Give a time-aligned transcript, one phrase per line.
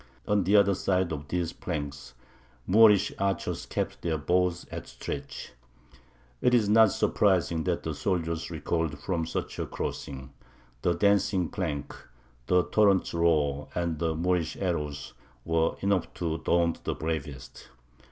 [0.27, 2.15] On the other side of these planks
[2.65, 5.51] Moorish archers kept their bows at stretch.
[6.41, 10.33] It is not surprising that the soldiers recoiled from such a crossing;
[10.81, 11.93] the dancing plank,
[12.47, 15.13] the torrent's roar, and the Moorish arrows,
[15.45, 17.69] were enough to daunt the bravest.